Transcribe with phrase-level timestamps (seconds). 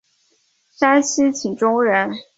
[0.71, 2.09] 山西忻州人。